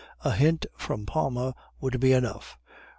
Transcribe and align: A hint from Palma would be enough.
A 0.21 0.31
hint 0.31 0.65
from 0.75 1.05
Palma 1.05 1.53
would 1.79 1.99
be 1.99 2.11
enough. 2.11 2.57